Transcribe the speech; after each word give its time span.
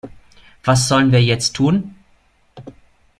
Was 0.63 0.87
sollten 0.87 1.11
wir 1.11 1.23
jetzt 1.23 1.53
tun? 1.55 1.93